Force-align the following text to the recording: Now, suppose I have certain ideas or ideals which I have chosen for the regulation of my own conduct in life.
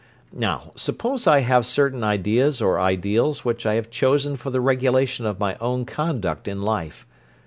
Now, 0.33 0.71
suppose 0.73 1.27
I 1.27 1.41
have 1.41 1.63
certain 1.63 2.03
ideas 2.03 2.59
or 2.59 2.79
ideals 2.79 3.45
which 3.45 3.67
I 3.67 3.75
have 3.75 3.91
chosen 3.91 4.35
for 4.35 4.49
the 4.49 4.59
regulation 4.59 5.27
of 5.27 5.39
my 5.39 5.55
own 5.57 5.85
conduct 5.85 6.47
in 6.47 6.63
life. 6.63 7.05